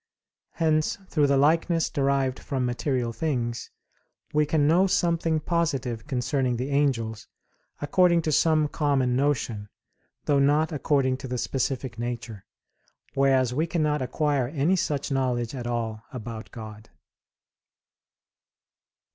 Hence 0.53 0.97
through 1.09 1.27
the 1.27 1.37
likeness 1.37 1.87
derived 1.91 2.39
from 2.39 2.65
material 2.65 3.13
things 3.13 3.69
we 4.33 4.47
can 4.47 4.67
know 4.67 4.87
something 4.87 5.39
positive 5.39 6.07
concerning 6.07 6.57
the 6.57 6.71
angels, 6.71 7.27
according 7.83 8.23
to 8.23 8.31
some 8.31 8.67
common 8.67 9.15
notion, 9.15 9.69
though 10.25 10.39
not 10.39 10.71
according 10.71 11.17
to 11.17 11.27
the 11.27 11.37
specific 11.37 11.99
nature; 11.99 12.43
whereas 13.13 13.53
we 13.53 13.67
cannot 13.67 14.01
acquire 14.01 14.47
any 14.47 14.75
such 14.75 15.11
knowledge 15.11 15.53
at 15.53 15.67
all 15.67 16.01
about 16.11 16.49
God. 16.49 16.89